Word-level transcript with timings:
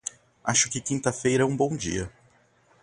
Acho 0.43 0.67
que 0.71 0.81
quinta-feira 0.81 1.43
é 1.43 1.45
um 1.45 1.55
bom 1.55 1.77
dia. 1.77 2.11